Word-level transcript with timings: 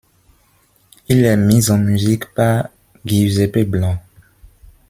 Il 1.09 1.25
est 1.25 1.37
mis 1.37 1.69
en 1.69 1.77
musique 1.77 2.33
par 2.33 2.69
Giuseppe 3.05 3.69
Blanc. 3.69 3.99